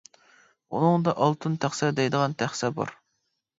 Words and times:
ئۇنىڭدا 0.77 1.13
ئالتۇن 1.27 1.59
تەخسە 1.67 1.91
دەيدىغان 2.01 2.37
تەخسە 2.43 2.75
بار. 2.81 2.99